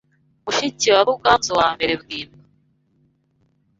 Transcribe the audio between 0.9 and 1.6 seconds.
wa Ruganzu